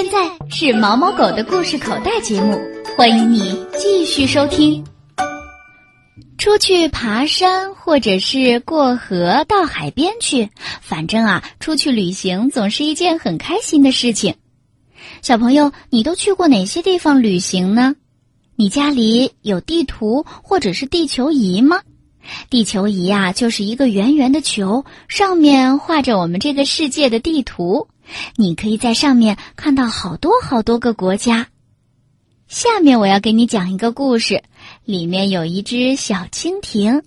[0.00, 2.56] 现在是毛毛狗的故事口袋节目，
[2.96, 4.84] 欢迎你继续收听。
[6.38, 10.48] 出去爬山，或者是过河到海边去，
[10.80, 14.32] 反正啊，出去旅行总是一件很开心的事情。
[15.20, 17.96] 小朋友，你都去过哪些地方旅行呢？
[18.54, 21.80] 你家里有地图或者是地球仪吗？
[22.48, 27.88] 地球仪啊，就是一个圆圆的球，上面画着我们这个世界的地图。
[28.36, 31.48] 你可以在上面看到好多好多个国家。
[32.46, 34.42] 下面我要给你讲一个故事，
[34.84, 37.02] 里面有一只小蜻蜓，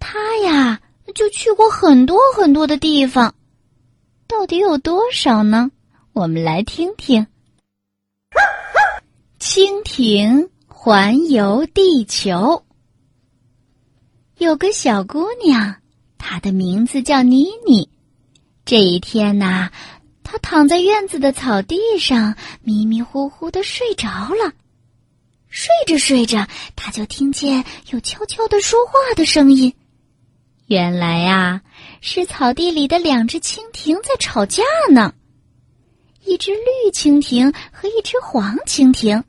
[0.00, 0.80] 它呀
[1.14, 3.34] 就去过很多很多的地方，
[4.26, 5.70] 到底有多少呢？
[6.12, 7.26] 我们来听听。
[9.38, 12.64] 蜻蜓环游地球。
[14.38, 15.76] 有个小姑娘，
[16.18, 17.88] 她的名字叫妮妮。
[18.64, 19.70] 这一天呐，
[20.32, 24.50] 他躺在院子的草地上，迷迷糊糊的睡着了。
[25.50, 29.70] 睡着睡着，他就听见有悄悄的说话的声音。
[30.68, 31.60] 原来呀，
[32.00, 35.12] 是草地里的两只蜻蜓在吵架呢。
[36.24, 39.22] 一只绿蜻蜓和一只黄蜻蜓。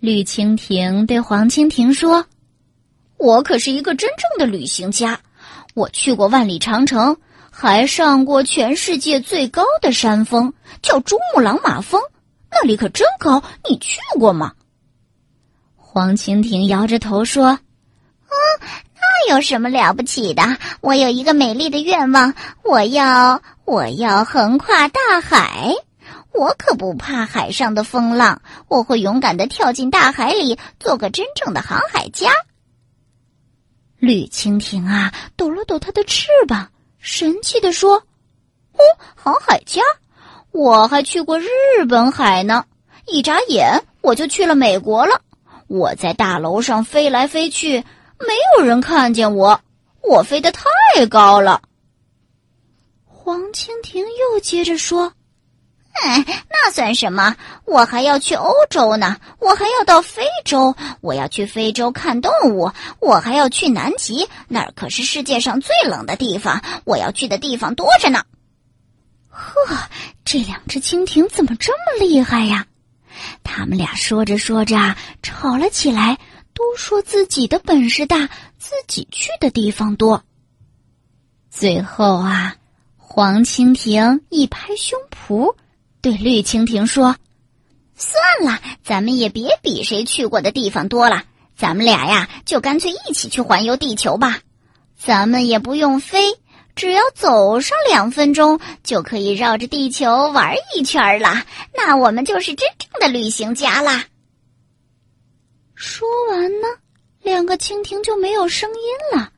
[0.00, 2.24] 绿蜻蜓对黄蜻蜓说。
[3.18, 5.20] 我可是一个真正的旅行家，
[5.74, 7.18] 我去过万里长城，
[7.58, 12.02] 还上过全世界最高的山峰，叫珠穆朗玛峰，
[12.50, 13.42] 那里可真高。
[13.66, 14.52] 你去过吗？
[15.74, 17.58] 黄蜻蜓摇着头说
[18.28, 18.36] ：“嗯，
[18.94, 20.58] 那有什么了不起的？
[20.82, 25.72] 我有一个美丽的愿望，我要我要横跨大海。
[26.34, 32.32] 我可不怕海上的风浪，我会勇敢的跳进大海里，做个真正的航海家。”
[33.98, 36.68] 绿蜻蜓啊，抖了抖它的翅膀，
[37.06, 38.02] 神气地说
[38.74, 38.82] ：“哦，
[39.14, 39.80] 航海家，
[40.50, 41.46] 我还去过日
[41.88, 42.64] 本海呢。
[43.06, 45.22] 一眨眼，我就去了美国了。
[45.68, 47.78] 我在大楼上飞来飞去，
[48.18, 49.60] 没有人看见我，
[50.02, 51.62] 我飞得太高了。”
[53.06, 55.12] 黄蜻蜓又接着说。
[55.92, 57.36] 哎，那算什么？
[57.64, 66.60] 我还要去欧洲呢，我还要到非洲，我要去非洲看动物，我还要去南极，那儿可是世界上最冷的地方。
[66.84, 68.24] 我要去的地方多着呢。
[69.28, 69.78] 呵，
[70.24, 72.66] 这两只蜻蜓怎么这么厉害呀？
[73.44, 76.18] 他们俩说着说着吵了起来，
[76.52, 78.28] 都说自己的本事大，
[78.58, 80.20] 自己去的地方多。
[81.48, 82.56] 最后啊，
[82.96, 85.54] 黄蜻蜓一拍胸脯。
[86.06, 87.16] 对绿蜻蜓说
[87.98, 91.24] ：“算了，咱们也别比谁去过的地方多了，
[91.56, 94.38] 咱们俩呀，就干脆一起去环游地球吧。
[94.96, 96.32] 咱们也不用飞，
[96.76, 101.42] 只要走上两分钟，就可以绕着地球玩一圈了。
[101.74, 104.04] 那我们就是真正的旅行家啦。”
[105.74, 106.68] 说完呢，
[107.20, 109.32] 两个蜻蜓就没有声音了。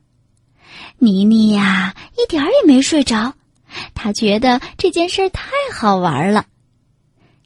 [0.99, 3.33] 妮妮呀，一点儿也没睡着，
[3.95, 6.45] 她觉得这件事太好玩了。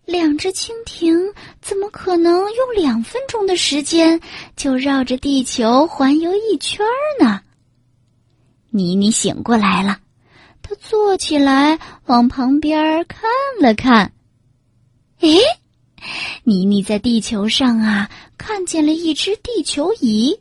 [0.05, 1.17] 两只蜻蜓
[1.61, 4.21] 怎么可能用两分钟的时间
[4.57, 6.85] 就绕着地球环游一圈
[7.21, 7.41] 呢？
[8.71, 9.99] 妮妮醒过来了，
[10.61, 13.23] 她坐起来往旁边看
[13.61, 14.13] 了看。
[15.21, 15.39] 诶，
[16.43, 20.37] 妮妮在地球上啊看见了一只地球仪，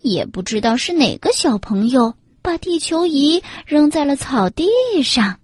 [0.00, 4.66] 也不知道是哪个小朋友把地球仪扔在了草地
[5.02, 5.38] 上。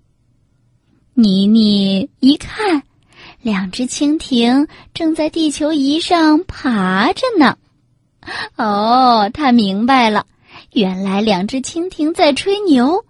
[1.13, 2.83] 妮妮一看。
[3.43, 7.57] 两只蜻蜓正在地球仪上爬着呢。
[8.57, 10.27] 哦，他明白了，
[10.73, 13.05] 原来两只蜻蜓在吹牛。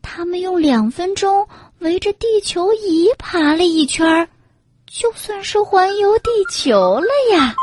[0.00, 1.46] 他们用两分钟
[1.80, 4.28] 围着地球仪爬了一圈儿，
[4.86, 7.54] 就算是环游地球了呀。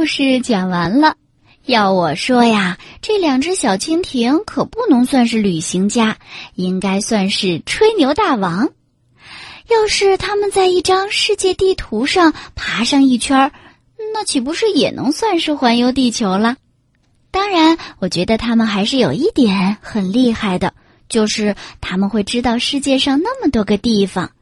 [0.00, 1.14] 故事讲完了，
[1.66, 6.16] 要我说呀，这两只小蜻蜓可不能算是旅行家，
[6.54, 8.70] 应该算是吹牛大王。
[9.68, 13.52] 要是他们在一张世界地图上爬上一圈儿，
[14.14, 16.56] 那岂不是也能算是环游地球了？
[17.30, 20.72] 当然，我觉得他们还是有一点很厉害的，
[21.10, 24.32] 就是他们会知道世界上那么多个地方，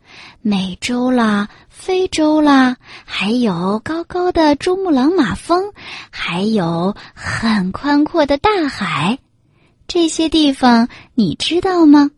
[0.40, 5.72] 美洲啦、非洲啦，还有高高的珠穆朗玛峰，
[6.10, 9.18] 还有很宽阔的大海。
[9.86, 12.10] 这些地方你知道吗？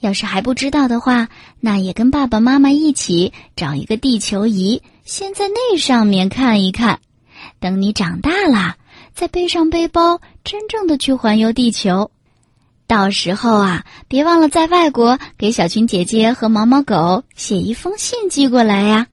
[0.00, 1.28] 要是还不知道的话，
[1.60, 7.00] 那也跟爸爸妈妈一起找一个地球仪，先在那上面看一看。
[7.60, 8.76] 等你长大了，
[9.14, 12.10] 再背上背包，真正的去环游地球。
[12.88, 19.06] 到时候啊，别忘了在外国给小群姐姐和毛毛狗写一封信寄过来呀。